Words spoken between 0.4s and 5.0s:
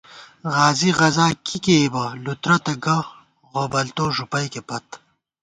غازی غزاکی کېئیبہ لُترہ تہ گہ غوبلتو ݫُپَئیکےپت